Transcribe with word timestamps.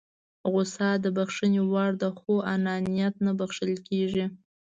غوسه 0.51 0.87
د 1.03 1.05
بښنې 1.15 1.61
وړ 1.71 1.91
ده 2.01 2.09
خو 2.17 2.33
انانيت 2.53 3.13
نه 3.25 3.31
بښل 3.39 3.71
کېږي. 3.87 4.25